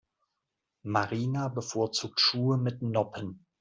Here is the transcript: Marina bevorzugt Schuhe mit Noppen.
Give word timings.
Marina 0.83 1.47
bevorzugt 1.49 2.19
Schuhe 2.21 2.57
mit 2.57 2.81
Noppen. 2.81 3.45